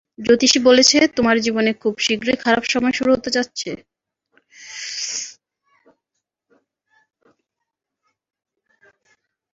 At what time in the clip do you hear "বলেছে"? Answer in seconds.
0.67-0.97